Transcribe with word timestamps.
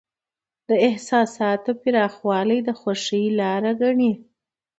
د 0.69 0.69
احساساتو 0.87 1.69
پراخوالی 1.81 2.59
د 2.67 2.69
خوښۍ 2.79 3.25
لاره 3.39 3.71
ګڼي. 3.81 4.11